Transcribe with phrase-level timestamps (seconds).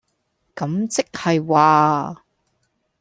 [0.55, 2.23] 咁即係話...